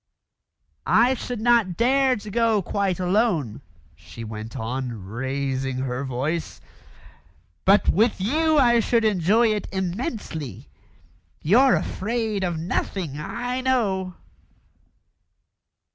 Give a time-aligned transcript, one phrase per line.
[0.87, 3.61] "I should not dare to go quite alone,"
[3.95, 6.59] she went on, raising her voice;
[7.65, 10.67] "but with you I should enjoy it immensely.
[11.43, 14.15] You're afraid of nothing, I know."